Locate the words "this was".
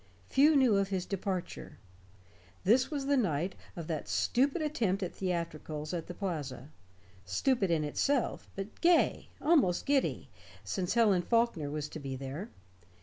2.63-3.05